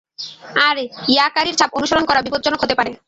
[0.67, 0.75] আর
[1.09, 2.91] ইয়াকারির ছাপ অনুসরণ করা বিপজ্জনক হতে পারে।